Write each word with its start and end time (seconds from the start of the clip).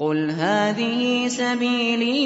قل 0.00 0.30
هذه 0.30 1.28
سبيلي 1.28 2.20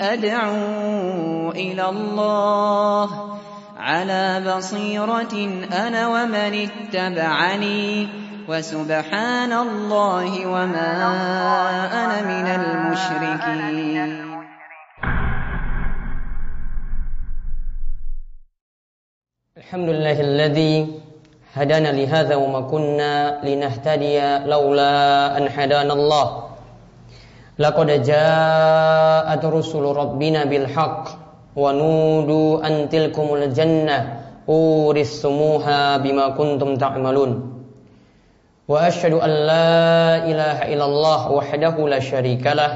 أدعو 0.00 1.50
إلى 1.50 1.88
الله 1.88 3.38
على 3.76 4.54
بصيرة 4.56 5.34
أنا 5.72 6.08
ومن 6.08 6.68
اتبعني 6.68 8.08
وسبحان 8.48 9.52
الله 9.52 10.46
وما 10.46 10.92
أنا 12.04 12.22
من 12.22 12.46
المشركين 12.60 14.26
الحمد 19.56 19.88
لله 19.88 20.20
الذي 20.20 21.05
هدانا 21.56 21.88
لهذا 21.88 22.34
وما 22.36 22.60
كنا 22.60 23.40
لنهتدي 23.44 24.20
لولا 24.44 24.92
أن 25.38 25.48
هدانا 25.56 25.92
الله 25.92 26.26
لقد 27.58 27.86
جاءت 28.02 29.44
رسل 29.44 29.82
ربنا 29.82 30.44
بالحق 30.44 31.04
ونودوا 31.56 32.66
أن 32.66 32.88
تلكم 32.88 33.28
الجنة 33.34 33.98
أورثتموها 34.48 35.96
بما 35.96 36.28
كنتم 36.28 36.76
تعملون 36.76 37.30
وأشهد 38.68 39.12
أن 39.12 39.30
لا 39.30 40.16
إله 40.30 40.58
إلا 40.74 40.84
الله 40.84 41.30
وحده 41.32 41.88
لا 41.88 42.00
شريك 42.00 42.46
له 42.46 42.72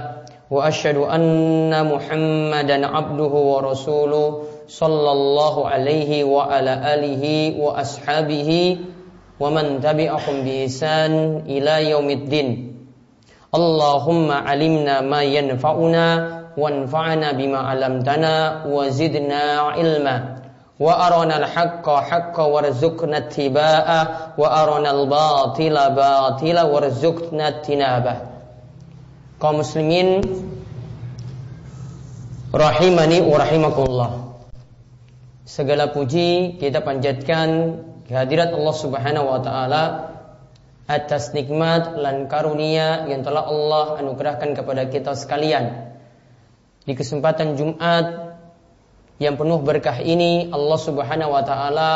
وأشهد 0.50 0.96
أن 0.96 1.86
محمدا 1.94 2.86
عبده 2.86 3.32
ورسوله 3.52 4.42
صلى 4.70 5.12
الله 5.12 5.68
عليه 5.68 6.24
وعلى 6.24 6.94
آله 6.94 7.24
وأصحابه 7.58 8.50
ومن 9.40 9.80
تبعهم 9.82 10.36
بإحسان 10.46 11.42
إلى 11.46 11.90
يوم 11.90 12.10
الدين. 12.10 12.48
اللهم 13.54 14.30
علمنا 14.30 15.00
ما 15.00 15.22
ينفعنا 15.22 16.06
وانفعنا 16.54 17.32
بما 17.32 17.58
علمتنا 17.58 18.34
وزدنا 18.70 19.42
علما. 19.74 20.16
وأرنا 20.80 21.36
الحق 21.36 21.86
حقا 21.90 22.44
وارزقنا 22.44 23.16
اتباعه. 23.16 24.02
وأرنا 24.38 24.90
الباطل 24.90 25.76
باطلا 25.90 26.62
وارزقنا 26.62 27.48
اجتنابه. 27.48 28.16
kaum 29.40 29.64
muslimin 29.64 30.20
rahimani 32.54 33.24
wa 33.24 33.40
rahimakumullah. 33.40 34.29
Segala 35.50 35.90
puji 35.90 36.62
kita 36.62 36.78
panjatkan 36.78 37.82
kehadirat 38.06 38.54
Allah 38.54 38.70
Subhanahu 38.70 39.34
wa 39.34 39.42
taala 39.42 39.84
atas 40.86 41.34
nikmat 41.34 41.98
dan 41.98 42.30
karunia 42.30 43.10
yang 43.10 43.26
telah 43.26 43.50
Allah 43.50 43.98
anugerahkan 43.98 44.54
kepada 44.54 44.86
kita 44.86 45.18
sekalian. 45.18 45.90
Di 46.86 46.94
kesempatan 46.94 47.58
Jumat 47.58 48.38
yang 49.18 49.34
penuh 49.34 49.58
berkah 49.58 49.98
ini 49.98 50.54
Allah 50.54 50.78
Subhanahu 50.78 51.34
wa 51.34 51.42
taala 51.42 51.92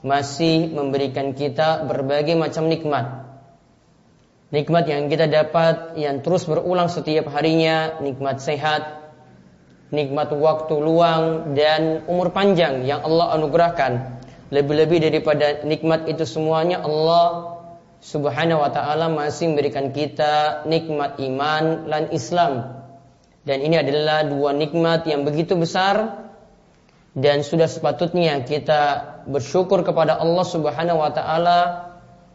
masih 0.00 0.72
memberikan 0.72 1.36
kita 1.36 1.84
berbagai 1.84 2.32
macam 2.32 2.64
nikmat. 2.72 3.28
Nikmat 4.56 4.88
yang 4.88 5.12
kita 5.12 5.28
dapat 5.28 6.00
yang 6.00 6.24
terus 6.24 6.48
berulang 6.48 6.88
setiap 6.88 7.28
harinya, 7.28 8.00
nikmat 8.00 8.40
sehat, 8.40 9.05
nikmat 9.94 10.34
waktu 10.34 10.74
luang 10.78 11.54
dan 11.54 12.02
umur 12.10 12.34
panjang 12.34 12.82
yang 12.82 13.02
Allah 13.06 13.38
anugerahkan. 13.38 14.22
Lebih-lebih 14.50 15.02
daripada 15.02 15.66
nikmat 15.66 16.06
itu 16.06 16.22
semuanya 16.22 16.82
Allah 16.82 17.58
Subhanahu 17.98 18.62
wa 18.62 18.70
taala 18.70 19.10
masih 19.10 19.50
memberikan 19.50 19.90
kita 19.90 20.62
nikmat 20.70 21.18
iman 21.18 21.90
dan 21.90 22.14
Islam. 22.14 22.82
Dan 23.46 23.62
ini 23.62 23.78
adalah 23.78 24.26
dua 24.26 24.54
nikmat 24.54 25.06
yang 25.06 25.26
begitu 25.26 25.58
besar 25.58 26.26
dan 27.16 27.40
sudah 27.40 27.66
sepatutnya 27.66 28.44
kita 28.44 28.82
bersyukur 29.24 29.80
kepada 29.82 30.20
Allah 30.20 30.44
Subhanahu 30.44 31.00
wa 31.00 31.10
taala 31.10 31.60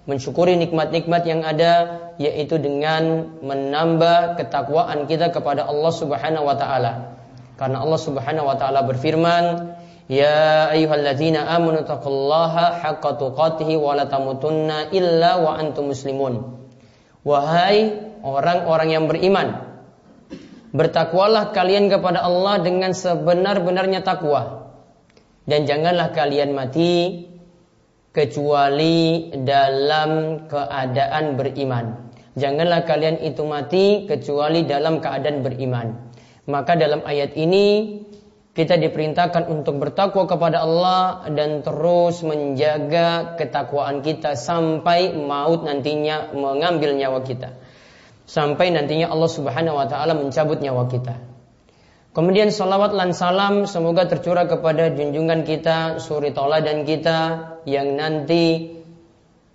mensyukuri 0.10 0.58
nikmat-nikmat 0.58 1.24
yang 1.30 1.46
ada 1.46 2.02
yaitu 2.18 2.58
dengan 2.58 3.38
menambah 3.46 4.42
ketakwaan 4.42 5.06
kita 5.06 5.30
kepada 5.30 5.70
Allah 5.70 5.94
Subhanahu 5.94 6.50
wa 6.50 6.58
taala. 6.58 7.21
Karena 7.62 7.86
Allah 7.86 8.02
Subhanahu 8.02 8.50
wa 8.50 8.58
taala 8.58 8.82
berfirman, 8.90 9.78
"Ya 10.10 10.74
ayyuhalladzina 10.74 11.46
amanu 11.46 11.86
taqullaha 11.86 12.82
haqqa 12.82 13.22
tuqatih 13.22 13.78
wa 13.78 13.94
la 13.94 14.10
tamutunna 14.10 14.90
illa 14.90 15.38
wa 15.38 15.62
antum 15.62 15.94
muslimun." 15.94 16.58
Wahai 17.22 18.02
orang-orang 18.26 18.90
yang 18.98 19.06
beriman, 19.06 19.78
bertakwalah 20.74 21.54
kalian 21.54 21.86
kepada 21.94 22.26
Allah 22.26 22.66
dengan 22.66 22.98
sebenar-benarnya 22.98 24.02
takwa. 24.02 24.74
Dan 25.46 25.70
janganlah 25.70 26.18
kalian 26.18 26.58
mati 26.58 27.30
kecuali 28.10 29.30
dalam 29.38 30.44
keadaan 30.50 31.38
beriman. 31.38 32.10
Janganlah 32.34 32.90
kalian 32.90 33.22
itu 33.22 33.46
mati 33.46 34.10
kecuali 34.10 34.66
dalam 34.66 34.98
keadaan 34.98 35.46
beriman. 35.46 36.11
Maka 36.50 36.74
dalam 36.74 37.06
ayat 37.06 37.38
ini 37.38 38.02
kita 38.52 38.76
diperintahkan 38.76 39.48
untuk 39.48 39.80
bertakwa 39.80 40.28
kepada 40.28 40.66
Allah 40.66 41.24
dan 41.32 41.64
terus 41.64 42.20
menjaga 42.20 43.40
ketakwaan 43.40 44.04
kita 44.04 44.36
sampai 44.36 45.16
maut 45.16 45.64
nantinya 45.64 46.36
mengambil 46.36 46.98
nyawa 46.98 47.24
kita. 47.24 47.56
Sampai 48.28 48.72
nantinya 48.76 49.08
Allah 49.08 49.32
Subhanahu 49.32 49.80
wa 49.80 49.88
taala 49.88 50.18
mencabut 50.18 50.60
nyawa 50.60 50.88
kita. 50.92 51.16
Kemudian 52.12 52.52
salawat 52.52 52.92
dan 52.92 53.16
salam 53.16 53.64
semoga 53.64 54.04
tercurah 54.04 54.44
kepada 54.44 54.92
junjungan 54.92 55.48
kita, 55.48 56.04
suri 56.04 56.36
dan 56.36 56.84
kita 56.84 57.20
yang 57.64 57.96
nanti 57.96 58.76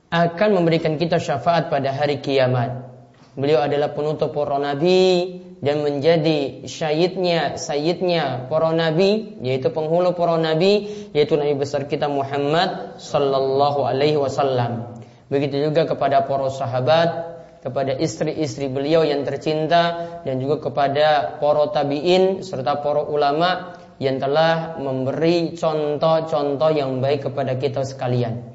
akan 0.08 0.48
memberikan 0.56 0.96
kita 0.96 1.20
syafaat 1.20 1.68
pada 1.68 1.92
hari 1.92 2.24
kiamat. 2.24 2.88
Beliau 3.36 3.60
adalah 3.60 3.92
penutup 3.92 4.32
para 4.32 4.56
nabi, 4.56 5.36
dan 5.66 5.82
menjadi 5.82 6.62
syahidnya 6.70 7.58
sayyidnya 7.58 8.46
para 8.46 8.70
nabi 8.70 9.34
yaitu 9.42 9.74
penghulu 9.74 10.14
para 10.14 10.38
nabi 10.38 10.86
yaitu 11.10 11.34
nabi 11.34 11.58
besar 11.58 11.90
kita 11.90 12.06
Muhammad 12.06 13.02
sallallahu 13.02 13.82
alaihi 13.82 14.14
wasallam 14.14 14.94
begitu 15.26 15.58
juga 15.58 15.90
kepada 15.90 16.22
para 16.22 16.46
sahabat 16.54 17.34
kepada 17.66 17.98
istri-istri 17.98 18.70
beliau 18.70 19.02
yang 19.02 19.26
tercinta 19.26 20.22
dan 20.22 20.38
juga 20.38 20.70
kepada 20.70 21.34
para 21.42 21.66
tabi'in 21.74 22.46
serta 22.46 22.78
para 22.78 23.02
ulama 23.02 23.74
yang 23.98 24.22
telah 24.22 24.78
memberi 24.78 25.58
contoh-contoh 25.58 26.70
yang 26.70 27.02
baik 27.02 27.26
kepada 27.26 27.58
kita 27.58 27.82
sekalian. 27.82 28.54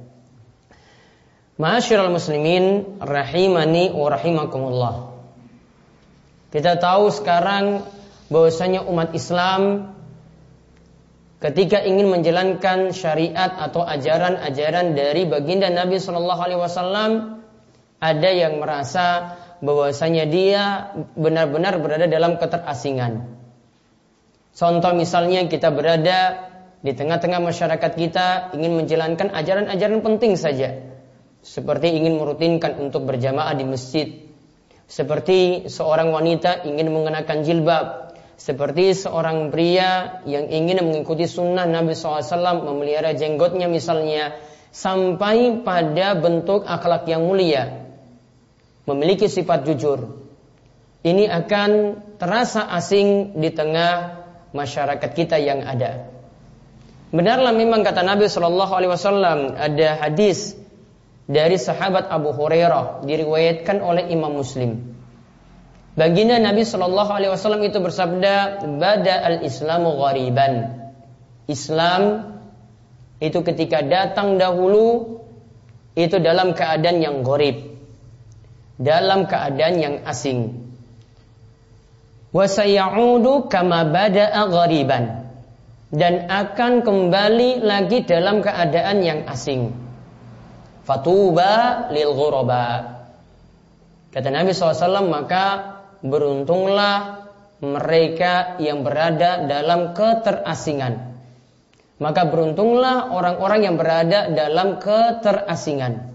Ma'asyiral 1.59 2.13
muslimin 2.13 2.97
rahimani 3.03 3.91
wa 3.91 4.07
rahimakumullah. 4.07 5.10
Kita 6.51 6.75
tahu 6.75 7.07
sekarang 7.15 7.87
bahwasanya 8.27 8.83
umat 8.91 9.15
Islam 9.15 9.95
ketika 11.39 11.79
ingin 11.79 12.11
menjalankan 12.11 12.91
syariat 12.91 13.55
atau 13.55 13.87
ajaran-ajaran 13.87 14.93
dari 14.93 15.23
baginda 15.25 15.71
Nabi 15.71 15.97
Shallallahu 15.97 16.41
Alaihi 16.43 16.59
Wasallam 16.59 17.11
ada 18.03 18.29
yang 18.29 18.59
merasa 18.59 19.39
bahwasanya 19.63 20.27
dia 20.27 20.63
benar-benar 21.15 21.79
berada 21.79 22.05
dalam 22.11 22.35
keterasingan. 22.35 23.31
Contoh 24.51 24.91
misalnya 24.91 25.47
kita 25.47 25.71
berada 25.71 26.51
di 26.81 26.91
tengah-tengah 26.91 27.39
masyarakat 27.39 27.91
kita 27.95 28.51
ingin 28.57 28.75
menjalankan 28.75 29.31
ajaran-ajaran 29.31 30.03
penting 30.03 30.35
saja. 30.35 30.81
Seperti 31.41 31.95
ingin 31.95 32.19
merutinkan 32.19 32.77
untuk 32.77 33.07
berjamaah 33.07 33.53
di 33.55 33.65
masjid, 33.65 34.07
seperti 34.91 35.71
seorang 35.71 36.11
wanita 36.11 36.67
ingin 36.67 36.91
mengenakan 36.91 37.47
jilbab, 37.47 38.11
seperti 38.35 38.91
seorang 38.91 39.47
pria 39.47 40.19
yang 40.27 40.51
ingin 40.51 40.83
mengikuti 40.83 41.31
sunnah 41.31 41.63
Nabi 41.63 41.95
SAW 41.95 42.27
memelihara 42.67 43.15
jenggotnya 43.15 43.71
misalnya, 43.71 44.35
sampai 44.75 45.63
pada 45.63 46.19
bentuk 46.19 46.67
akhlak 46.67 47.07
yang 47.07 47.23
mulia, 47.23 47.87
memiliki 48.83 49.31
sifat 49.31 49.63
jujur. 49.63 50.27
Ini 51.07 51.31
akan 51.39 51.71
terasa 52.19 52.67
asing 52.75 53.39
di 53.39 53.47
tengah 53.47 54.19
masyarakat 54.51 55.11
kita 55.15 55.39
yang 55.39 55.63
ada. 55.63 56.11
Benarlah 57.15 57.55
memang 57.55 57.87
kata 57.87 58.03
Nabi 58.03 58.27
Shallallahu 58.27 58.73
Alaihi 58.75 58.91
Wasallam 58.91 59.55
ada 59.55 59.89
hadis 60.03 60.59
dari 61.31 61.55
sahabat 61.55 62.11
Abu 62.11 62.35
Hurairah 62.35 63.07
diriwayatkan 63.07 63.79
oleh 63.79 64.11
Imam 64.11 64.35
Muslim. 64.35 64.90
Baginda 65.91 66.39
Nabi 66.39 66.63
Shallallahu 66.63 67.11
Alaihi 67.11 67.31
Wasallam 67.35 67.67
itu 67.67 67.83
bersabda, 67.83 68.63
"Bada 68.79 69.15
al 69.27 69.43
Islamu 69.43 69.99
ghariban." 69.99 70.81
Islam 71.51 72.31
itu 73.19 73.43
ketika 73.43 73.83
datang 73.83 74.39
dahulu 74.39 75.19
itu 75.99 76.15
dalam 76.23 76.55
keadaan 76.55 77.03
yang 77.03 77.17
gharib. 77.27 77.71
dalam 78.81 79.29
keadaan 79.29 79.77
yang 79.77 79.95
asing. 80.09 80.57
Wa 82.33 82.49
sayaudu 82.49 83.45
kama 83.45 83.85
bada'a 83.93 84.49
ghariban 84.49 85.29
dan 85.93 86.25
akan 86.31 86.81
kembali 86.81 87.61
lagi 87.61 88.01
dalam 88.09 88.41
keadaan 88.41 89.05
yang 89.05 89.29
asing. 89.29 89.69
Fatuba 90.81 91.87
lil 91.93 92.09
ghuraba. 92.17 92.97
Kata 94.09 94.27
Nabi 94.33 94.51
SAW, 94.51 95.07
maka 95.07 95.70
beruntunglah 96.01 97.29
mereka 97.61 98.57
yang 98.57 98.81
berada 98.81 99.45
dalam 99.45 99.93
keterasingan. 99.93 101.13
Maka 102.01 102.25
beruntunglah 102.25 103.13
orang-orang 103.13 103.69
yang 103.69 103.75
berada 103.77 104.33
dalam 104.33 104.81
keterasingan. 104.81 106.09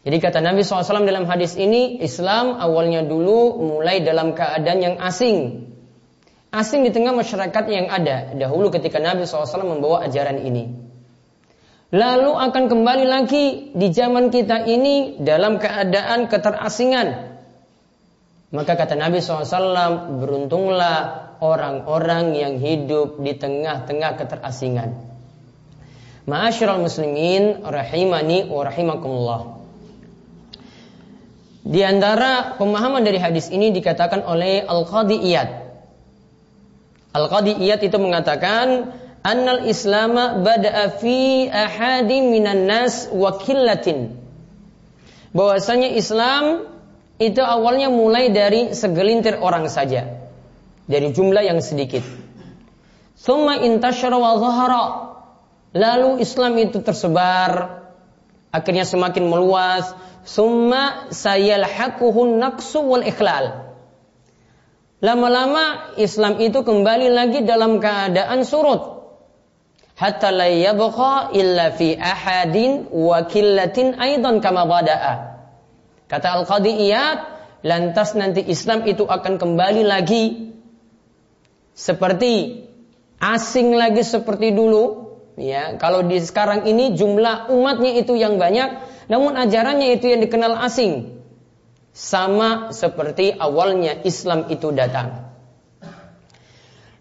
Jadi 0.00 0.16
kata 0.16 0.40
Nabi 0.40 0.64
SAW 0.64 1.04
dalam 1.04 1.28
hadis 1.28 1.60
ini, 1.60 2.00
Islam 2.00 2.56
awalnya 2.56 3.04
dulu 3.04 3.60
mulai 3.60 4.00
dalam 4.00 4.32
keadaan 4.32 4.80
yang 4.80 4.96
asing. 4.96 5.68
Asing 6.50 6.88
di 6.88 6.90
tengah 6.90 7.12
masyarakat 7.12 7.64
yang 7.68 7.92
ada 7.92 8.32
dahulu 8.32 8.72
ketika 8.72 8.96
Nabi 8.96 9.28
SAW 9.28 9.68
membawa 9.68 10.08
ajaran 10.08 10.40
ini. 10.40 10.72
Lalu 11.92 12.32
akan 12.32 12.64
kembali 12.70 13.06
lagi 13.06 13.46
di 13.76 13.92
zaman 13.92 14.32
kita 14.32 14.64
ini 14.64 15.20
dalam 15.20 15.60
keadaan 15.60 16.32
keterasingan. 16.32 17.29
Maka 18.50 18.74
kata 18.74 18.98
Nabi 18.98 19.22
SAW, 19.22 20.18
beruntunglah 20.18 21.30
orang-orang 21.38 22.34
yang 22.34 22.54
hidup 22.58 23.22
di 23.22 23.38
tengah-tengah 23.38 24.18
keterasingan. 24.18 24.90
Ma'asyiral 26.26 26.82
muslimin 26.82 27.62
rahimani 27.62 28.50
wa 28.50 28.62
rahimakumullah. 28.66 29.40
Di 31.62 31.80
antara 31.86 32.58
pemahaman 32.58 33.06
dari 33.06 33.22
hadis 33.22 33.52
ini 33.54 33.70
dikatakan 33.70 34.26
oleh 34.26 34.66
Al-Qadi 34.66 35.16
Iyad. 35.30 35.50
Al-Qadi 37.14 37.54
Iyad 37.54 37.80
itu 37.86 37.98
mengatakan 38.02 38.90
annal 39.22 39.68
islama 39.68 40.42
bada'a 40.42 40.98
fi 40.98 41.46
ahadi 41.46 42.18
minan 42.26 42.66
nas 42.66 43.06
wa 43.12 43.38
killatin. 43.38 44.18
Bahwasanya 45.30 45.94
Islam 45.94 46.66
itu 47.20 47.44
awalnya 47.44 47.92
mulai 47.92 48.32
dari 48.32 48.72
segelintir 48.72 49.36
orang 49.44 49.68
saja. 49.68 50.08
Dari 50.88 51.12
jumlah 51.12 51.44
yang 51.44 51.60
sedikit. 51.60 52.02
Thumma 53.20 53.60
intashara 53.60 54.16
wa 54.16 54.40
zahara. 54.40 54.84
Lalu 55.76 56.24
Islam 56.24 56.56
itu 56.58 56.80
tersebar 56.80 57.84
akhirnya 58.50 58.82
semakin 58.82 59.30
meluas 59.30 59.94
summa 60.26 61.12
sayalhaquhun 61.14 62.42
naqsu 62.42 62.82
wal 62.82 63.06
ikhlal. 63.06 63.70
Lama-lama 65.00 65.96
Islam 65.96 66.42
itu 66.42 66.60
kembali 66.60 67.08
lagi 67.08 67.40
dalam 67.46 67.80
keadaan 67.80 68.44
surut. 68.44 69.00
Hatta 69.96 70.32
la 70.32 70.48
yabqa 70.48 71.32
illa 71.36 71.72
fi 71.76 71.96
ahadin 71.96 72.88
wa 72.88 73.24
killatin 73.28 73.96
aidan 73.96 74.40
kama 74.40 74.64
bada'a. 74.64 75.29
Kata 76.10 76.42
Al-Qadi 76.42 76.90
Iyad, 76.90 77.18
lantas 77.62 78.18
nanti 78.18 78.42
Islam 78.42 78.82
itu 78.82 79.06
akan 79.06 79.38
kembali 79.38 79.86
lagi 79.86 80.50
seperti 81.70 82.66
asing 83.22 83.78
lagi 83.78 84.02
seperti 84.02 84.50
dulu. 84.50 85.14
Ya, 85.38 85.78
kalau 85.78 86.02
di 86.04 86.18
sekarang 86.18 86.66
ini 86.66 86.98
jumlah 86.98 87.48
umatnya 87.54 87.96
itu 87.96 88.18
yang 88.18 88.36
banyak, 88.36 88.82
namun 89.06 89.38
ajarannya 89.38 89.96
itu 89.96 90.10
yang 90.10 90.20
dikenal 90.20 90.58
asing. 90.66 91.22
Sama 91.94 92.74
seperti 92.74 93.32
awalnya 93.38 94.02
Islam 94.02 94.50
itu 94.50 94.74
datang. 94.74 95.30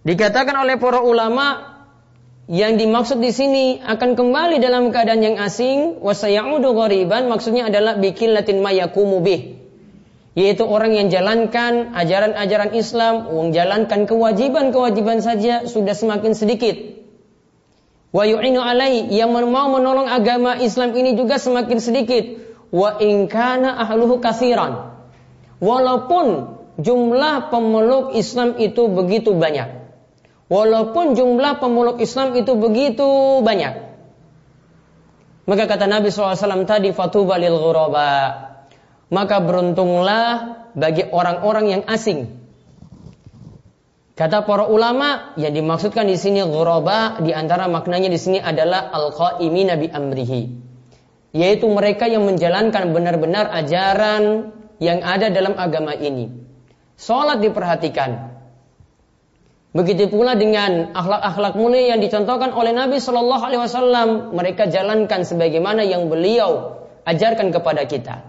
Dikatakan 0.05 0.55
oleh 0.55 0.79
para 0.79 1.03
ulama 1.03 1.68
yang 2.49 2.81
dimaksud 2.81 3.21
di 3.21 3.29
sini 3.29 3.77
akan 3.77 4.17
kembali 4.17 4.57
dalam 4.57 4.89
keadaan 4.89 5.21
yang 5.21 5.37
asing 5.37 6.01
wasayaudu 6.01 6.73
ghariban 6.73 7.29
maksudnya 7.29 7.69
adalah 7.69 8.01
bikillatin 8.01 8.57
mayakumu 8.65 9.21
bih 9.21 9.59
yaitu 10.37 10.63
orang 10.63 10.93
yang 10.93 11.07
jalankan 11.09 11.91
ajaran-ajaran 11.91 12.71
Islam, 12.77 13.27
menjalankan 13.27 14.05
kewajiban-kewajiban 14.05 15.19
saja 15.19 15.65
sudah 15.65 15.91
semakin 15.91 16.31
sedikit. 16.37 16.79
Wa 18.15 18.25
yu'inu 18.25 18.63
alai 18.63 19.09
yang 19.11 19.35
mau 19.35 19.67
menolong 19.69 20.07
agama 20.09 20.57
Islam 20.57 20.95
ini 20.95 21.19
juga 21.19 21.37
semakin 21.37 21.77
sedikit. 21.83 22.39
Wa 22.71 23.01
in 23.01 23.27
kana 23.27 23.83
ahluhu 23.83 24.21
kasiran. 24.21 24.95
Walaupun 25.59 26.57
jumlah 26.79 27.51
pemeluk 27.51 28.15
Islam 28.15 28.57
itu 28.57 28.87
begitu 28.89 29.35
banyak. 29.35 29.78
Walaupun 30.49 31.13
jumlah 31.13 31.61
pemeluk 31.61 32.01
Islam 32.01 32.33
itu 32.33 32.57
begitu 32.57 33.39
banyak. 33.45 33.87
Maka 35.45 35.63
kata 35.65 35.85
Nabi 35.85 36.09
SAW 36.09 36.65
tadi 36.65 36.89
fatuba 36.89 37.37
lil 37.37 37.53
ghuraba. 37.57 38.11
Maka 39.09 39.41
beruntunglah 39.41 40.25
bagi 40.77 41.05
orang-orang 41.05 41.65
yang 41.69 41.83
asing 41.89 42.39
Kata 44.19 44.43
para 44.43 44.67
ulama 44.67 45.31
yang 45.39 45.55
dimaksudkan 45.55 46.03
di 46.03 46.19
sini 46.19 46.43
ghuraba 46.43 47.23
di 47.23 47.31
antara 47.31 47.71
maknanya 47.71 48.11
di 48.11 48.19
sini 48.19 48.35
adalah 48.35 48.91
al-qaimina 48.91 49.79
bi 49.79 49.87
amrihi. 49.87 50.41
Yaitu 51.31 51.63
mereka 51.71 52.03
yang 52.11 52.27
menjalankan 52.27 52.91
benar-benar 52.91 53.47
ajaran 53.47 54.51
yang 54.83 54.99
ada 55.07 55.31
dalam 55.31 55.55
agama 55.55 55.95
ini. 55.95 56.35
Salat 56.99 57.39
diperhatikan. 57.39 58.28
Begitu 59.69 60.09
pula 60.09 60.33
dengan 60.33 60.97
akhlak-akhlak 60.97 61.53
mulia 61.53 61.93
yang 61.93 62.01
dicontohkan 62.01 62.49
oleh 62.57 62.73
Nabi 62.73 62.97
Shallallahu 62.97 63.43
Alaihi 63.45 63.61
Wasallam, 63.61 64.09
mereka 64.33 64.65
jalankan 64.65 65.21
sebagaimana 65.21 65.85
yang 65.85 66.09
beliau 66.09 66.81
ajarkan 67.05 67.53
kepada 67.53 67.85
kita. 67.85 68.25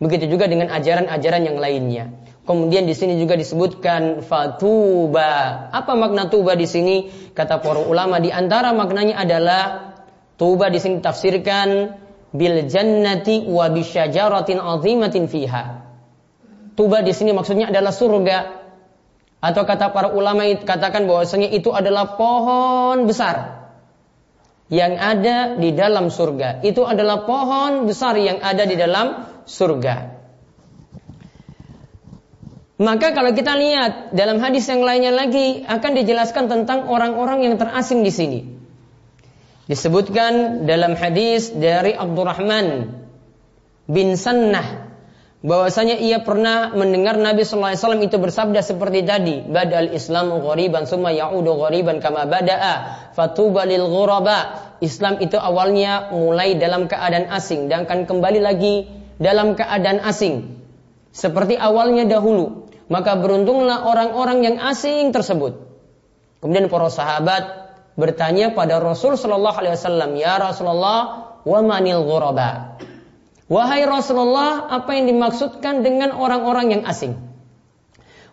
Begitu 0.00 0.32
juga 0.32 0.48
dengan 0.48 0.72
ajaran-ajaran 0.72 1.42
yang 1.44 1.60
lainnya. 1.60 2.08
Kemudian 2.48 2.88
di 2.88 2.96
sini 2.96 3.20
juga 3.20 3.36
disebutkan 3.36 4.24
fatuba. 4.24 5.68
Apa 5.68 5.92
makna 5.92 6.32
tuba 6.32 6.56
di 6.56 6.64
sini? 6.64 7.12
Kata 7.36 7.60
para 7.60 7.84
ulama 7.84 8.16
di 8.16 8.32
antara 8.32 8.72
maknanya 8.72 9.20
adalah 9.20 9.92
tuba 10.40 10.72
di 10.72 10.80
sini 10.80 11.04
tafsirkan 11.04 12.00
bil 12.32 12.64
jannati 12.64 13.44
wa 13.44 13.68
bisyajaratin 13.68 14.56
azimatin 14.56 15.28
fiha. 15.28 15.64
Tuba 16.72 17.04
di 17.04 17.12
sini 17.12 17.36
maksudnya 17.36 17.68
adalah 17.68 17.92
surga. 17.92 18.59
Atau 19.40 19.64
kata 19.64 19.88
para 19.96 20.12
ulama 20.12 20.44
katakan 20.60 21.08
bahwasanya 21.08 21.48
itu 21.48 21.72
adalah 21.72 22.20
pohon 22.20 23.08
besar 23.08 23.64
yang 24.68 25.00
ada 25.00 25.56
di 25.56 25.72
dalam 25.72 26.12
surga. 26.12 26.60
Itu 26.60 26.84
adalah 26.84 27.24
pohon 27.24 27.88
besar 27.88 28.20
yang 28.20 28.44
ada 28.44 28.68
di 28.68 28.76
dalam 28.76 29.24
surga. 29.48 30.20
Maka 32.80 33.12
kalau 33.12 33.32
kita 33.36 33.56
lihat 33.60 34.16
dalam 34.16 34.40
hadis 34.40 34.64
yang 34.68 34.80
lainnya 34.80 35.12
lagi 35.12 35.64
akan 35.68 35.92
dijelaskan 36.00 36.48
tentang 36.48 36.88
orang-orang 36.88 37.44
yang 37.44 37.54
terasing 37.60 38.00
di 38.00 38.12
sini. 38.12 38.40
Disebutkan 39.68 40.64
dalam 40.64 40.96
hadis 40.96 41.52
dari 41.52 41.92
Abdurrahman 41.92 42.88
bin 43.88 44.16
Sannah 44.16 44.89
bahwasanya 45.40 45.96
ia 45.96 46.20
pernah 46.20 46.72
mendengar 46.76 47.16
Nabi 47.16 47.44
sallallahu 47.44 47.72
alaihi 47.72 47.82
wasallam 47.82 48.02
itu 48.04 48.16
bersabda 48.20 48.60
seperti 48.60 49.00
tadi, 49.04 49.36
"Badal 49.44 49.92
Islamu 49.96 50.44
ghariban 50.44 50.84
summa 50.84 51.12
ya'udu 51.12 51.56
ghariban 51.56 52.00
kama 52.04 52.28
bada'a, 52.28 53.12
fatuba 53.16 53.64
lil 53.64 53.88
ghuraba." 53.88 54.72
Islam 54.80 55.20
itu 55.20 55.36
awalnya 55.36 56.12
mulai 56.12 56.56
dalam 56.56 56.88
keadaan 56.88 57.28
asing 57.32 57.68
dan 57.68 57.84
akan 57.84 58.08
kembali 58.08 58.40
lagi 58.40 58.88
dalam 59.20 59.52
keadaan 59.52 60.00
asing 60.00 60.56
seperti 61.12 61.60
awalnya 61.60 62.08
dahulu 62.08 62.70
maka 62.90 63.14
beruntunglah 63.14 63.86
orang-orang 63.86 64.42
yang 64.42 64.56
asing 64.58 65.14
tersebut. 65.14 65.54
Kemudian 66.42 66.66
para 66.66 66.90
sahabat 66.90 67.42
bertanya 67.94 68.50
pada 68.50 68.82
Rasul 68.82 69.14
Shallallahu 69.14 69.56
Alaihi 69.62 69.74
Wasallam, 69.78 70.10
ya 70.18 70.42
Rasulullah, 70.42 71.00
wa 71.46 71.60
manil 71.62 72.02
ghuraba. 72.02 72.82
Wahai 73.50 73.82
Rasulullah, 73.82 74.70
apa 74.70 74.94
yang 74.94 75.10
dimaksudkan 75.10 75.82
dengan 75.82 76.14
orang-orang 76.14 76.70
yang 76.70 76.82
asing? 76.86 77.18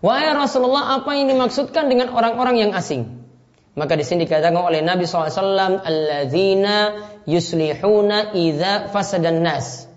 Wahai 0.06 0.30
Rasulullah, 0.30 1.02
apa 1.02 1.18
yang 1.18 1.34
dimaksudkan 1.34 1.90
dengan 1.90 2.14
orang-orang 2.14 2.62
yang 2.62 2.72
asing? 2.78 3.26
Maka 3.74 3.98
di 3.98 4.06
sini 4.06 4.30
dikatakan 4.30 4.54
oleh 4.58 4.86
Nabi 4.86 5.10
SAW, 5.10 5.82
alladzina 5.82 6.78
yuslihuna 7.26 8.38
idza 8.38 8.94
fasadan 8.94 9.42
nas. 9.42 9.90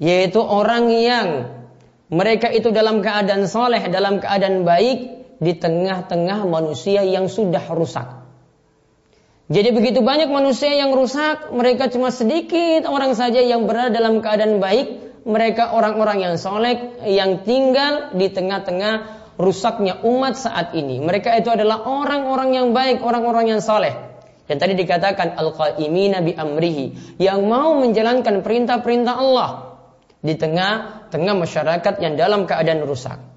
Yaitu 0.00 0.40
orang 0.40 0.88
yang 0.88 1.28
mereka 2.08 2.48
itu 2.48 2.72
dalam 2.72 3.04
keadaan 3.04 3.44
soleh, 3.44 3.80
dalam 3.92 4.24
keadaan 4.24 4.64
baik 4.64 4.98
di 5.36 5.52
tengah-tengah 5.52 6.48
manusia 6.48 7.04
yang 7.04 7.28
sudah 7.28 7.64
rusak. 7.72 8.08
Jadi 9.44 9.76
begitu 9.76 10.00
banyak 10.00 10.32
manusia 10.32 10.72
yang 10.72 10.96
rusak, 10.96 11.52
mereka 11.52 11.92
cuma 11.92 12.08
sedikit 12.08 12.88
orang 12.88 13.12
saja 13.12 13.44
yang 13.44 13.68
berada 13.68 13.92
dalam 13.92 14.24
keadaan 14.24 14.56
baik, 14.56 15.20
mereka 15.28 15.76
orang-orang 15.76 16.24
yang 16.24 16.34
soleh 16.40 16.96
yang 17.04 17.44
tinggal 17.44 18.16
di 18.16 18.32
tengah-tengah 18.32 19.24
rusaknya 19.36 20.00
umat 20.00 20.40
saat 20.40 20.72
ini. 20.72 20.96
Mereka 20.96 21.36
itu 21.44 21.52
adalah 21.52 21.84
orang-orang 21.84 22.56
yang 22.56 22.68
baik, 22.72 23.04
orang-orang 23.04 23.52
yang 23.52 23.60
soleh. 23.60 23.92
Dan 24.48 24.60
tadi 24.60 24.76
dikatakan 24.76 25.36
al-qaimina 25.36 26.24
bi 26.24 26.32
amrihi 26.36 27.16
yang 27.20 27.44
mau 27.44 27.76
menjalankan 27.80 28.40
perintah-perintah 28.44 29.14
Allah 29.16 29.76
di 30.24 30.36
tengah-tengah 30.40 31.34
masyarakat 31.36 31.94
yang 32.00 32.16
dalam 32.16 32.48
keadaan 32.48 32.84
rusak. 32.84 33.33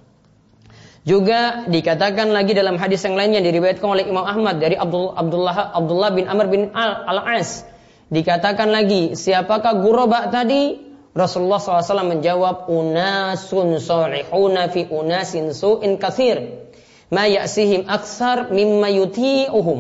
Juga 1.08 1.64
dikatakan 1.72 2.36
lagi 2.36 2.52
dalam 2.52 2.76
hadis 2.76 3.08
yang 3.08 3.16
lainnya 3.16 3.40
diriwayatkan 3.40 3.88
oleh 3.88 4.12
Imam 4.12 4.28
Ahmad 4.28 4.60
dari 4.60 4.76
Abdullah 4.76 5.72
Abdullah 5.72 6.12
bin 6.12 6.28
Amr 6.28 6.52
bin 6.52 6.76
Al-As. 6.76 7.64
Dikatakan 8.12 8.68
lagi, 8.68 9.16
siapakah 9.16 9.80
guraba 9.80 10.28
tadi? 10.28 10.84
Rasulullah 11.16 11.64
SAW 11.64 12.12
menjawab, 12.12 12.68
unasun 12.68 13.80
solihuna 13.80 14.68
fi 14.68 14.84
unasin 14.84 15.56
su'in 15.56 15.96
kathir. 15.96 16.68
Ma 17.08 17.24
ya'sihim 17.24 17.88
aksar 17.88 18.52
mimma 18.52 18.92
yuti'uhum. 18.92 19.80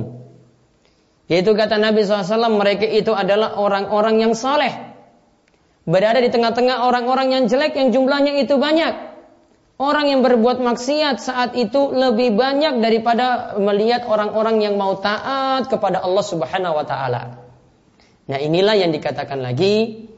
Yaitu 1.27 1.51
kata 1.59 1.75
Nabi 1.75 2.07
SAW, 2.07 2.55
mereka 2.55 2.87
itu 2.87 3.11
adalah 3.11 3.59
orang-orang 3.59 4.23
yang 4.23 4.31
saleh. 4.31 4.71
Berada 5.83 6.23
di 6.23 6.31
tengah-tengah 6.31 6.87
orang-orang 6.87 7.35
yang 7.35 7.43
jelek 7.51 7.75
yang 7.75 7.91
jumlahnya 7.91 8.39
itu 8.39 8.55
banyak. 8.55 9.06
Orang 9.77 10.09
yang 10.09 10.25
berbuat 10.25 10.57
maksiat 10.57 11.21
saat 11.21 11.53
itu 11.53 11.93
lebih 11.93 12.33
banyak 12.33 12.81
daripada 12.81 13.53
melihat 13.61 14.09
orang-orang 14.09 14.57
yang 14.65 14.73
mau 14.73 14.97
taat 14.97 15.69
kepada 15.69 16.01
Allah 16.01 16.25
Subhanahu 16.25 16.81
wa 16.81 16.85
taala. 16.85 17.45
Nah, 18.25 18.41
inilah 18.41 18.73
yang 18.73 18.89
dikatakan 18.89 19.37
lagi 19.37 20.09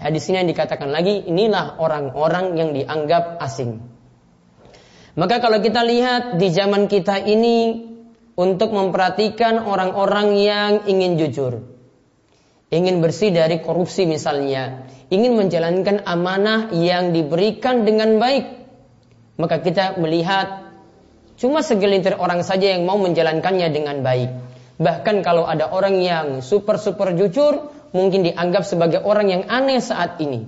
di 0.00 0.20
sini 0.22 0.40
yang 0.40 0.48
dikatakan 0.48 0.88
lagi 0.88 1.26
inilah 1.28 1.76
orang-orang 1.76 2.56
yang 2.56 2.70
dianggap 2.72 3.36
asing. 3.42 3.82
Maka 5.18 5.42
kalau 5.42 5.60
kita 5.60 5.84
lihat 5.84 6.38
di 6.40 6.48
zaman 6.54 6.88
kita 6.88 7.20
ini 7.20 7.90
untuk 8.38 8.72
memperhatikan 8.72 9.60
orang-orang 9.60 10.38
yang 10.40 10.72
ingin 10.88 11.20
jujur, 11.20 11.66
ingin 12.72 13.04
bersih 13.04 13.28
dari 13.28 13.60
korupsi 13.60 14.08
misalnya, 14.08 14.88
ingin 15.12 15.36
menjalankan 15.36 16.06
amanah 16.08 16.72
yang 16.72 17.12
diberikan 17.12 17.84
dengan 17.84 18.16
baik, 18.16 18.59
maka 19.40 19.64
kita 19.64 19.96
melihat 19.96 20.68
cuma 21.40 21.64
segelintir 21.64 22.20
orang 22.20 22.44
saja 22.44 22.76
yang 22.76 22.84
mau 22.84 23.00
menjalankannya 23.00 23.72
dengan 23.72 24.04
baik. 24.04 24.30
Bahkan 24.76 25.24
kalau 25.24 25.48
ada 25.48 25.72
orang 25.72 25.96
yang 26.00 26.26
super-super 26.44 27.16
jujur, 27.16 27.72
mungkin 27.96 28.24
dianggap 28.28 28.68
sebagai 28.68 29.00
orang 29.00 29.32
yang 29.32 29.42
aneh 29.48 29.80
saat 29.80 30.20
ini. 30.20 30.44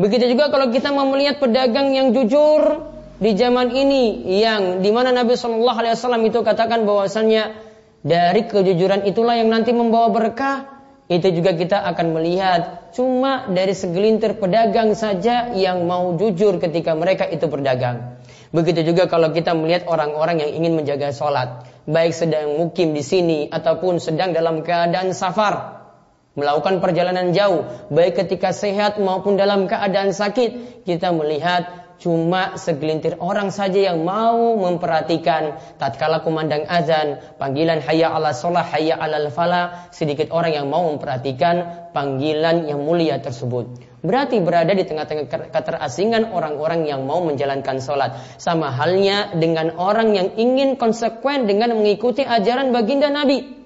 Begitu 0.00 0.32
juga 0.32 0.48
kalau 0.48 0.72
kita 0.72 0.92
mau 0.92 1.04
melihat 1.12 1.40
pedagang 1.40 1.92
yang 1.92 2.16
jujur 2.16 2.88
di 3.20 3.36
zaman 3.36 3.68
ini 3.76 4.32
yang 4.40 4.80
di 4.80 4.88
mana 4.88 5.12
Nabi 5.12 5.36
Shallallahu 5.36 5.76
Alaihi 5.76 5.92
Wasallam 5.92 6.24
itu 6.24 6.40
katakan 6.40 6.88
bahwasannya 6.88 7.52
dari 8.00 8.48
kejujuran 8.48 9.04
itulah 9.04 9.36
yang 9.36 9.52
nanti 9.52 9.76
membawa 9.76 10.08
berkah. 10.08 10.80
Itu 11.10 11.28
juga 11.36 11.52
kita 11.52 11.84
akan 11.84 12.16
melihat 12.16 12.79
cuma 12.92 13.48
dari 13.50 13.72
segelintir 13.72 14.36
pedagang 14.36 14.92
saja 14.98 15.54
yang 15.56 15.86
mau 15.86 16.14
jujur 16.18 16.58
ketika 16.60 16.92
mereka 16.92 17.24
itu 17.26 17.46
berdagang. 17.46 18.20
Begitu 18.50 18.82
juga 18.82 19.06
kalau 19.06 19.30
kita 19.30 19.54
melihat 19.54 19.86
orang-orang 19.86 20.42
yang 20.42 20.50
ingin 20.62 20.72
menjaga 20.74 21.14
sholat, 21.14 21.70
baik 21.86 22.10
sedang 22.10 22.58
mukim 22.58 22.92
di 22.92 23.02
sini 23.02 23.38
ataupun 23.46 24.02
sedang 24.02 24.34
dalam 24.34 24.66
keadaan 24.66 25.14
safar, 25.14 25.86
melakukan 26.34 26.82
perjalanan 26.82 27.30
jauh, 27.30 27.66
baik 27.94 28.26
ketika 28.26 28.50
sehat 28.50 28.98
maupun 28.98 29.38
dalam 29.38 29.70
keadaan 29.70 30.10
sakit, 30.10 30.82
kita 30.82 31.14
melihat 31.14 31.79
cuma 32.00 32.56
segelintir 32.56 33.20
orang 33.20 33.52
saja 33.52 33.92
yang 33.92 34.00
mau 34.00 34.56
memperhatikan 34.56 35.60
tatkala 35.76 36.24
kumandang 36.24 36.64
azan, 36.64 37.20
panggilan 37.36 37.84
hayya 37.84 38.08
ala 38.08 38.32
sholah, 38.32 38.64
hayya 38.64 38.96
ala 38.96 39.28
falah, 39.28 39.92
sedikit 39.92 40.32
orang 40.32 40.56
yang 40.56 40.66
mau 40.72 40.88
memperhatikan 40.88 41.88
panggilan 41.92 42.64
yang 42.64 42.80
mulia 42.80 43.20
tersebut. 43.20 43.68
Berarti 44.00 44.40
berada 44.40 44.72
di 44.72 44.88
tengah-tengah 44.88 45.52
keterasingan 45.52 46.32
orang-orang 46.32 46.88
yang 46.88 47.04
mau 47.04 47.20
menjalankan 47.20 47.84
sholat. 47.84 48.16
Sama 48.40 48.72
halnya 48.72 49.36
dengan 49.36 49.76
orang 49.76 50.16
yang 50.16 50.40
ingin 50.40 50.80
konsekuen 50.80 51.44
dengan 51.44 51.76
mengikuti 51.76 52.24
ajaran 52.24 52.72
baginda 52.72 53.12
Nabi. 53.12 53.60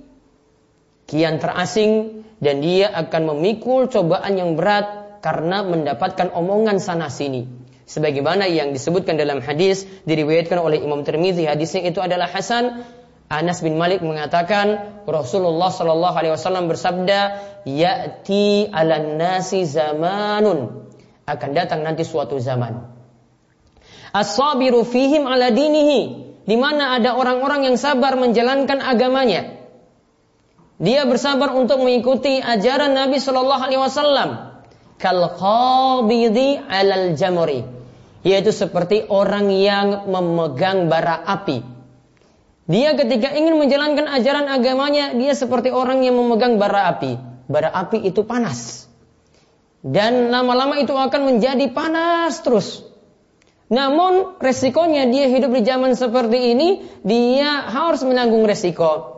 Kian 1.06 1.38
terasing 1.38 2.26
dan 2.42 2.58
dia 2.58 2.90
akan 2.90 3.30
memikul 3.30 3.86
cobaan 3.86 4.34
yang 4.34 4.58
berat 4.58 5.22
karena 5.22 5.62
mendapatkan 5.62 6.34
omongan 6.34 6.82
sana 6.82 7.06
sini 7.06 7.53
sebagaimana 7.84 8.48
yang 8.48 8.72
disebutkan 8.72 9.16
dalam 9.16 9.40
hadis 9.44 9.84
diriwayatkan 10.08 10.56
oleh 10.60 10.80
Imam 10.80 11.04
Tirmizi. 11.04 11.44
Hadisnya 11.44 11.84
itu 11.88 12.00
adalah 12.00 12.28
Hasan. 12.28 12.84
Anas 13.24 13.64
bin 13.64 13.80
Malik 13.80 14.04
mengatakan 14.04 15.00
Rasulullah 15.08 15.72
Shallallahu 15.72 16.16
Alaihi 16.16 16.34
Wasallam 16.36 16.68
bersabda 16.68 17.40
yati 17.64 18.68
ala 18.68 19.00
nasi 19.00 19.64
zamanun 19.64 20.84
akan 21.24 21.50
datang 21.56 21.80
nanti 21.80 22.04
suatu 22.04 22.36
zaman. 22.36 22.84
As-sabiru 24.12 24.84
fihim 24.84 25.24
ala 25.24 25.50
dinihi. 25.50 26.24
Di 26.44 26.60
mana 26.60 27.00
ada 27.00 27.16
orang-orang 27.16 27.72
yang 27.72 27.76
sabar 27.80 28.20
menjalankan 28.20 28.76
agamanya. 28.84 29.56
Dia 30.76 31.08
bersabar 31.08 31.56
untuk 31.56 31.80
mengikuti 31.80 32.36
ajaran 32.44 32.92
Nabi 32.92 33.16
Shallallahu 33.16 33.62
Alaihi 33.64 33.80
Wasallam. 33.80 34.30
Kal 35.00 35.32
qabidi 35.40 36.60
alal 36.60 37.16
jamuri 37.16 37.73
yaitu 38.24 38.50
seperti 38.50 39.04
orang 39.12 39.52
yang 39.52 40.08
memegang 40.08 40.88
bara 40.88 41.20
api. 41.22 41.60
Dia 42.64 42.96
ketika 42.96 43.36
ingin 43.36 43.60
menjalankan 43.60 44.08
ajaran 44.08 44.48
agamanya, 44.48 45.12
dia 45.12 45.36
seperti 45.36 45.68
orang 45.68 46.00
yang 46.00 46.16
memegang 46.16 46.56
bara 46.56 46.88
api. 46.96 47.20
Bara 47.44 47.68
api 47.68 48.00
itu 48.08 48.24
panas. 48.24 48.88
Dan 49.84 50.32
lama-lama 50.32 50.80
itu 50.80 50.96
akan 50.96 51.28
menjadi 51.28 51.68
panas 51.76 52.40
terus. 52.40 52.80
Namun 53.68 54.40
resikonya 54.40 55.04
dia 55.12 55.28
hidup 55.28 55.52
di 55.52 55.60
zaman 55.60 55.92
seperti 55.92 56.56
ini, 56.56 56.68
dia 57.04 57.68
harus 57.68 58.00
menanggung 58.00 58.48
resiko. 58.48 59.13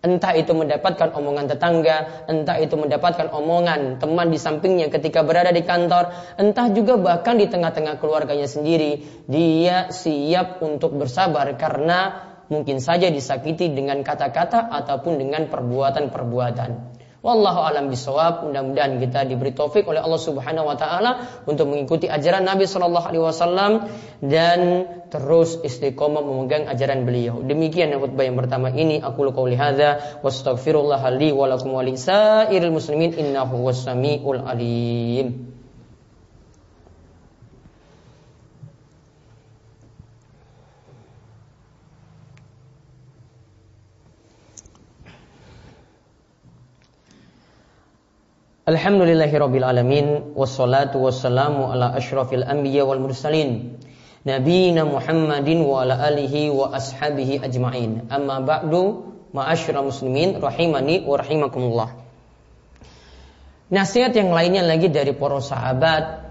Entah 0.00 0.32
itu 0.32 0.56
mendapatkan 0.56 1.12
omongan 1.12 1.44
tetangga, 1.44 2.24
entah 2.24 2.56
itu 2.56 2.72
mendapatkan 2.72 3.28
omongan 3.36 4.00
teman 4.00 4.32
di 4.32 4.40
sampingnya 4.40 4.88
ketika 4.88 5.20
berada 5.20 5.52
di 5.52 5.60
kantor, 5.60 6.16
entah 6.40 6.72
juga 6.72 6.96
bahkan 6.96 7.36
di 7.36 7.44
tengah-tengah 7.52 8.00
keluarganya 8.00 8.48
sendiri, 8.48 9.04
dia 9.28 9.92
siap 9.92 10.64
untuk 10.64 10.96
bersabar 10.96 11.52
karena 11.60 12.32
mungkin 12.48 12.80
saja 12.80 13.12
disakiti 13.12 13.70
dengan 13.70 14.00
kata-kata 14.00 14.72
ataupun 14.72 15.20
dengan 15.20 15.52
perbuatan-perbuatan. 15.52 16.89
Wallahu 17.20 17.60
alam 17.60 17.92
bisawab. 17.92 18.48
Mudah-mudahan 18.48 18.96
kita 18.96 19.28
diberi 19.28 19.52
taufik 19.52 19.84
oleh 19.84 20.00
Allah 20.00 20.16
Subhanahu 20.16 20.64
wa 20.64 20.76
taala 20.80 21.28
untuk 21.44 21.68
mengikuti 21.68 22.08
ajaran 22.08 22.48
Nabi 22.48 22.64
sallallahu 22.64 23.06
alaihi 23.12 23.20
wasallam 23.20 23.72
dan 24.24 24.88
terus 25.12 25.60
istiqomah 25.60 26.24
memegang 26.24 26.64
ajaran 26.64 27.04
beliau. 27.04 27.44
Demikian 27.44 27.92
khutbah 27.92 28.24
yang 28.24 28.40
pertama 28.40 28.72
ini 28.72 29.04
aku 29.04 29.28
qauli 29.36 29.52
hadza 29.52 30.20
wastaghfirullah 30.24 31.04
li 31.20 31.28
wa 31.36 31.44
lakum 31.44 31.76
muslimin 32.72 33.12
innahu 33.12 33.68
was-samiul 33.68 34.40
alim. 34.40 35.52
Alhamdulillahirabbil 48.70 49.66
alamin 49.66 50.30
wassalatu 50.38 51.02
wassalamu 51.02 51.74
ala 51.74 51.90
asyrafil 51.90 52.46
anbiya 52.46 52.86
wal 52.86 53.02
mursalin 53.02 53.82
nabiyina 54.22 54.86
Muhammadin 54.86 55.66
wa 55.66 55.82
ala 55.82 55.98
alihi 56.06 56.54
wa 56.54 56.70
ashabihi 56.70 57.42
ajmain. 57.42 58.06
Amma 58.14 58.38
ba'du 58.38 59.10
ma'asyiral 59.34 59.90
muslimin 59.90 60.38
rahimani 60.38 61.02
wa 61.02 61.18
rahimakumullah. 61.18 61.98
Nasihat 63.74 64.14
yang 64.14 64.30
lainnya 64.30 64.62
lagi 64.62 64.86
dari 64.86 65.18
para 65.18 65.42
sahabat 65.42 66.30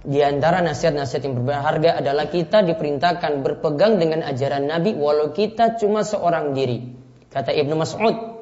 di 0.00 0.24
antara 0.24 0.64
nasihat-nasihat 0.64 1.28
yang 1.28 1.44
berharga 1.44 2.00
adalah 2.00 2.32
kita 2.32 2.64
diperintahkan 2.64 3.44
berpegang 3.44 4.00
dengan 4.00 4.24
ajaran 4.24 4.64
Nabi 4.64 4.96
walau 4.96 5.28
kita 5.28 5.76
cuma 5.76 6.08
seorang 6.08 6.56
diri. 6.56 6.88
Kata 7.28 7.52
Ibnu 7.52 7.76
Mas'ud, 7.76 8.35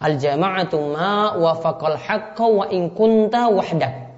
Al 0.00 0.16
jama'atu 0.16 0.80
ma 0.80 1.36
wafaqal 1.36 2.00
haqqa 2.00 2.46
wa 2.48 2.64
in 2.72 2.88
kunta 2.96 3.52
wahdak. 3.52 4.08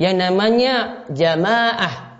Yang 0.00 0.16
namanya 0.16 0.74
jamaah. 1.12 2.16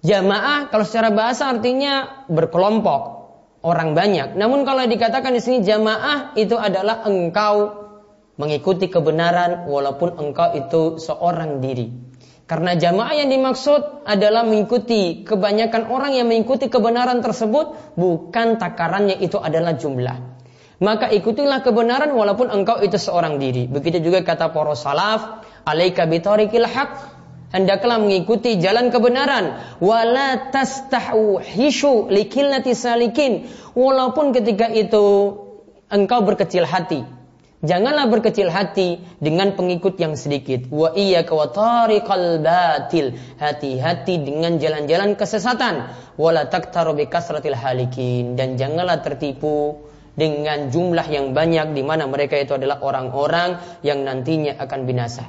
Jamaah 0.00 0.72
kalau 0.72 0.84
secara 0.88 1.12
bahasa 1.12 1.52
artinya 1.52 2.24
berkelompok, 2.32 3.22
orang 3.60 3.92
banyak. 3.92 4.34
Namun 4.34 4.64
kalau 4.64 4.88
dikatakan 4.88 5.36
di 5.36 5.40
sini 5.44 5.58
jamaah 5.60 6.32
itu 6.34 6.56
adalah 6.56 7.04
engkau 7.04 7.84
mengikuti 8.40 8.88
kebenaran 8.88 9.68
walaupun 9.68 10.16
engkau 10.16 10.56
itu 10.56 10.96
seorang 10.96 11.60
diri. 11.60 11.92
Karena 12.48 12.74
jamaah 12.74 13.14
yang 13.16 13.28
dimaksud 13.28 14.04
adalah 14.04 14.42
mengikuti 14.44 15.22
kebanyakan 15.24 15.88
orang 15.88 16.16
yang 16.16 16.26
mengikuti 16.28 16.66
kebenaran 16.72 17.20
tersebut 17.20 17.96
bukan 17.96 18.56
takarannya 18.56 19.20
itu 19.22 19.38
adalah 19.38 19.76
jumlah. 19.78 20.31
Maka 20.82 21.14
ikutilah 21.14 21.62
kebenaran 21.62 22.10
walaupun 22.10 22.50
engkau 22.50 22.82
itu 22.82 22.98
seorang 22.98 23.38
diri. 23.38 23.70
Begitu 23.70 24.02
juga 24.02 24.26
kata 24.26 24.50
para 24.50 24.74
salaf, 24.74 25.46
alaika 25.62 26.10
bitarikil 26.10 26.66
haq. 26.66 27.22
Hendaklah 27.54 28.02
mengikuti 28.02 28.58
jalan 28.58 28.90
kebenaran. 28.90 29.62
Wala 29.78 30.50
tastahuhishu 30.50 32.10
likilnati 32.10 32.74
salikin. 32.74 33.46
Walaupun 33.78 34.34
ketika 34.34 34.66
itu 34.74 35.38
engkau 35.92 36.24
berkecil 36.26 36.66
hati 36.66 37.06
Janganlah 37.62 38.10
berkecil 38.10 38.50
hati 38.50 38.98
dengan 39.22 39.54
pengikut 39.54 39.94
yang 39.94 40.18
sedikit. 40.18 40.66
Wa 40.66 40.98
iya 40.98 41.22
batil. 42.42 43.14
Hati-hati 43.38 44.14
dengan 44.18 44.58
jalan-jalan 44.58 45.14
kesesatan. 45.14 45.94
Wala 46.18 46.50
taktaru 46.50 46.98
halikin. 47.54 48.34
Dan 48.34 48.58
janganlah 48.58 48.98
tertipu 49.06 49.78
dengan 50.12 50.68
jumlah 50.68 51.08
yang 51.08 51.32
banyak 51.32 51.72
di 51.72 51.82
mana 51.84 52.04
mereka 52.08 52.36
itu 52.36 52.56
adalah 52.56 52.84
orang-orang 52.84 53.80
yang 53.80 54.04
nantinya 54.04 54.56
akan 54.60 54.80
binasa. 54.84 55.24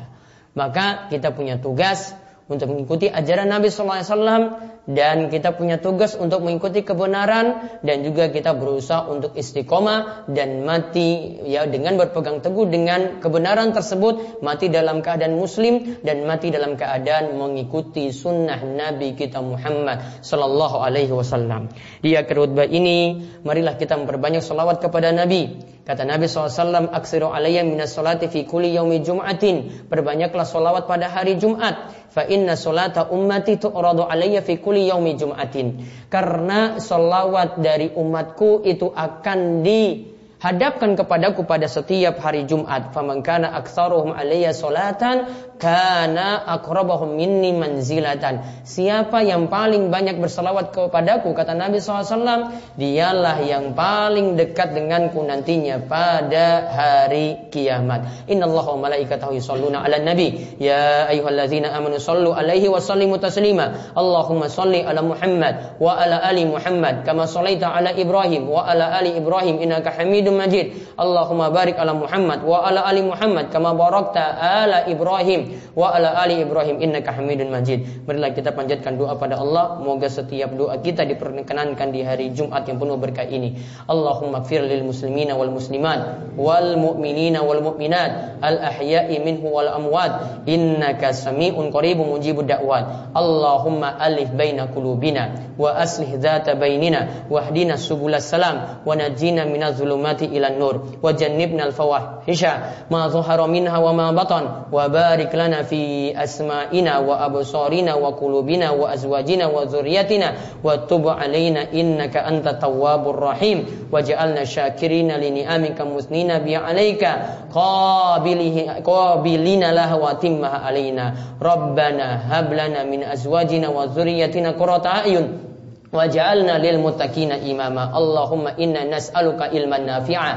Maka 0.53 1.09
kita 1.09 1.33
punya 1.33 1.57
tugas 1.57 2.13
untuk 2.51 2.67
mengikuti 2.75 3.07
ajaran 3.07 3.47
Nabi 3.47 3.71
SAW 3.71 4.83
dan 4.83 5.31
kita 5.31 5.55
punya 5.55 5.79
tugas 5.79 6.11
untuk 6.19 6.43
mengikuti 6.43 6.83
kebenaran 6.83 7.79
dan 7.87 8.03
juga 8.03 8.27
kita 8.27 8.51
berusaha 8.51 9.07
untuk 9.07 9.31
istiqomah 9.39 10.27
dan 10.27 10.67
mati 10.67 11.39
ya 11.47 11.63
dengan 11.63 11.95
berpegang 11.95 12.43
teguh 12.43 12.67
dengan 12.67 13.23
kebenaran 13.23 13.71
tersebut 13.71 14.43
mati 14.43 14.67
dalam 14.67 14.99
keadaan 14.99 15.39
muslim 15.39 16.03
dan 16.03 16.27
mati 16.27 16.51
dalam 16.51 16.75
keadaan 16.75 17.39
mengikuti 17.39 18.11
sunnah 18.11 18.59
Nabi 18.59 19.15
kita 19.15 19.39
Muhammad 19.39 20.19
Sallallahu 20.19 20.83
Alaihi 20.83 21.15
Wasallam. 21.15 21.71
Di 22.03 22.19
akhir 22.19 22.35
khutbah 22.35 22.67
ini 22.67 23.23
marilah 23.47 23.79
kita 23.79 23.95
memperbanyak 23.95 24.43
salawat 24.43 24.83
kepada 24.83 25.15
Nabi 25.15 25.71
Kata 25.83 26.07
Nabi 26.07 26.31
SAW, 26.31 26.95
Aksiru 26.95 27.35
alaiya 27.35 27.59
minas 27.67 27.91
salati 27.91 28.31
fi 28.31 28.47
kulli 28.47 28.71
yaumi 28.71 29.03
jum'atin. 29.03 29.83
Perbanyaklah 29.91 30.47
solawat 30.47 30.87
pada 30.87 31.11
hari 31.11 31.35
Jumat. 31.35 31.91
Fa 32.13 32.29
inna 32.29 32.53
solata 32.53 33.09
ummati 33.09 33.57
tu'radu 33.57 34.05
alaiya 34.05 34.45
fi 34.45 34.61
kulli 34.61 34.85
yaumi 34.85 35.17
jum'atin. 35.17 35.81
Karena 36.13 36.77
solawat 36.77 37.57
dari 37.57 37.89
umatku 37.89 38.61
itu 38.61 38.93
akan 38.93 39.65
di 39.65 40.12
hadapkan 40.43 40.99
kepadaku 40.99 41.47
pada 41.47 41.71
setiap 41.71 42.19
hari 42.19 42.43
Jumat. 42.43 42.91
Faman 42.91 43.23
kana 43.23 43.55
aktsaruhum 43.55 44.11
alayya 44.11 44.51
salatan 44.51 45.31
kana 45.55 46.43
aqrabahum 46.43 47.15
minni 47.15 47.55
manzilatan. 47.55 48.43
Siapa 48.67 49.23
yang 49.23 49.47
paling 49.47 49.87
banyak 49.87 50.19
berselawat 50.19 50.75
kepadaku 50.75 51.31
kata 51.31 51.55
Nabi 51.55 51.79
SAW, 51.79 52.51
dialah 52.75 53.39
yang 53.47 53.71
paling 53.71 54.35
dekat 54.35 54.75
denganku 54.75 55.23
nantinya 55.23 55.79
pada 55.79 56.67
hari 56.67 57.47
kiamat. 57.47 58.27
Innallaha 58.27 58.75
wa 58.75 58.91
malaikatahu 58.91 59.39
yusholluna 59.39 59.87
'alan 59.87 60.03
nabi 60.03 60.59
ya 60.59 61.07
ayyuhalladzina 61.07 61.71
amanu 61.71 62.03
sallu 62.03 62.35
alaihi 62.35 62.67
wa 62.67 62.83
sallimu 62.83 63.15
taslima. 63.23 63.95
Allahumma 63.95 64.51
salli 64.51 64.83
ala 64.83 64.99
Muhammad 64.99 65.79
wa 65.79 65.95
ala 65.95 66.19
ali 66.19 66.43
Muhammad 66.43 67.07
kama 67.07 67.31
shallaita 67.31 67.71
ala 67.71 67.95
Ibrahim 67.95 68.51
wa 68.51 68.67
ala 68.67 68.91
ali 68.99 69.15
Ibrahim 69.15 69.63
innaka 69.63 69.95
Hamidum 69.95 70.32
Hamidum 70.33 70.41
Majid. 70.41 70.65
Allahumma 70.97 71.53
barik 71.53 71.77
ala 71.77 71.93
Muhammad 71.93 72.41
wa 72.41 72.65
ala 72.65 72.85
ali 72.85 73.05
Muhammad 73.05 73.53
kama 73.53 73.77
barakta 73.77 74.21
ala 74.37 74.89
Ibrahim 74.89 75.61
wa 75.77 75.93
ala 75.93 76.17
ali 76.17 76.41
Ibrahim 76.41 76.81
innaka 76.81 77.13
Hamidun 77.13 77.53
Majid. 77.53 78.05
Marilah 78.09 78.33
kita 78.33 78.53
panjatkan 78.53 78.97
doa 78.97 79.17
pada 79.17 79.37
Allah, 79.37 79.77
moga 79.81 80.09
setiap 80.09 80.53
doa 80.57 80.77
kita 80.81 81.05
diperkenankan 81.05 81.93
di 81.93 82.01
hari 82.01 82.33
Jumat 82.33 82.65
yang 82.65 82.81
penuh 82.81 82.97
berkah 82.97 83.25
ini. 83.25 83.61
Allahumma 83.85 84.45
fir 84.45 84.65
lil 84.65 84.85
muslimina 84.85 85.37
wal 85.37 85.53
muslimat 85.53 86.33
wal 86.33 86.77
mu'minina 86.77 87.45
wal 87.45 87.61
mu'minat 87.61 88.41
al 88.41 88.57
ahya'i 88.57 89.21
minhu 89.21 89.49
wal 89.49 89.69
amwat 89.69 90.45
innaka 90.49 91.13
sami'un 91.13 91.69
qaribun 91.69 92.09
mujibud 92.09 92.49
da'wat. 92.49 93.13
Allahumma 93.13 93.97
alif 94.01 94.33
baina 94.33 94.69
qulubina 94.69 95.53
wa 95.57 95.77
aslih 95.77 96.17
dhata 96.17 96.57
bainina 96.57 97.29
wahdina 97.29 97.77
subulas 97.77 98.25
salam 98.25 98.81
wa 98.81 98.93
najina 98.97 99.45
minaz 99.45 99.77
zulumati 99.77 100.22
zulumati 100.23 100.35
ilan 100.35 100.55
nur. 100.59 100.75
Wa 101.01 101.11
jannibnal 101.13 101.71
fawahisha 101.71 102.87
ma 102.89 103.09
zuhara 103.09 103.47
minha 103.47 103.79
wa 103.79 103.93
ma 103.93 104.11
batan. 104.11 104.71
Wa 104.71 104.87
barik 104.87 105.33
lana 105.33 105.63
fi 105.63 106.13
asma'ina 106.15 107.01
wa 107.03 107.19
absarina 107.19 107.95
wa 107.97 108.15
qulubina 108.15 108.71
wa 108.73 108.91
azwajina 108.91 109.49
wa 109.49 109.65
zurriyatina. 109.67 110.61
Wa 110.63 110.77
tub 110.87 111.07
alaina 111.07 111.71
innaka 111.71 112.25
anta 112.25 112.53
tawwabur 112.59 113.19
rahim. 113.19 113.65
Waj'alna 113.91 114.45
syakirina 114.45 115.17
li 115.17 115.31
ni'amika 115.31 115.85
musnina 115.85 116.39
bi 116.39 116.55
alaika 116.55 117.47
qabilihi 117.51 118.81
qabilina 118.83 119.71
laha 119.71 119.95
wa 119.97 120.15
timmaha 120.15 120.63
alaina 120.63 121.35
rabbana 121.39 122.23
hab 122.29 122.51
lana 122.53 122.83
min 122.85 123.03
azwajina 123.03 123.69
wa 123.69 123.87
zurriyatina 123.87 124.53
qurrata 124.53 125.03
a'yun 125.03 125.52
waj'alna 125.93 126.57
lil 126.57 126.81
muttaqina 126.81 127.37
imama. 127.37 127.93
Allahumma 127.93 128.57
inna 128.57 128.83
nas'aluka 128.89 129.53
ilman 129.53 129.85
nafi'a 129.85 130.31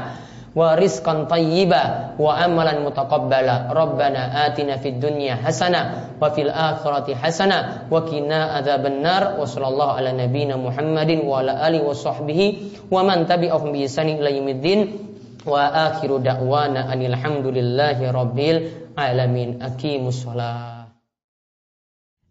wa 0.53 0.73
rizqan 0.77 1.25
tayyiba 1.25 2.13
wa 2.15 2.37
amalan 2.37 2.85
mutaqabbala. 2.85 3.73
Rabbana 3.73 4.47
atina 4.47 4.77
fid 4.77 5.01
dunya 5.01 5.41
hasana 5.41 6.13
wa 6.21 6.29
fil 6.29 6.53
akhirati 6.53 7.17
hasana 7.17 7.89
wa 7.89 8.05
qina 8.05 8.61
adzabannar. 8.61 9.41
Wa 9.41 9.49
sallallahu 9.49 9.97
ala 9.97 10.13
nabiyyina 10.13 10.61
Muhammadin 10.61 11.25
wa 11.25 11.41
ala 11.41 11.57
alihi 11.65 11.83
wa 11.83 11.97
sahbihi 11.97 12.47
wa 12.93 13.01
man 13.01 13.25
tabi'ahum 13.25 13.73
bi 13.73 13.89
ihsanin 13.89 14.21
ila 14.21 14.29
yaumiddin. 14.29 15.09
Wa 15.41 15.89
akhiru 15.89 16.21
da'wana 16.21 16.85
anil 16.85 17.17
hamdulillahi 17.17 18.05
rabbil 18.13 18.57
alamin. 18.93 19.57
Aqimus 19.65 20.21
shalah 20.21 20.77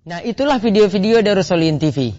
Nah 0.06 0.22
itulah 0.22 0.62
video-video 0.62 1.18
dari 1.18 1.42
Solin 1.42 1.82
TV 1.82 2.14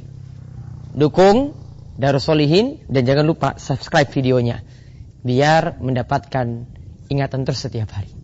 dukung 0.97 1.53
Darus 1.97 2.25
Solihin 2.25 2.81
dan 2.89 3.05
jangan 3.05 3.25
lupa 3.29 3.49
subscribe 3.61 4.09
videonya 4.09 4.65
biar 5.21 5.77
mendapatkan 5.77 6.65
ingatan 7.13 7.45
terus 7.45 7.61
setiap 7.61 7.93
hari. 7.93 8.16